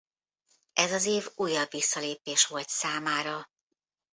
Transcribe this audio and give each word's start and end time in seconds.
Ez 0.73 0.91
az 0.93 1.05
év 1.05 1.27
újabb 1.35 1.71
visszalépés 1.71 2.45
volt 2.47 2.69
számára. 2.69 3.49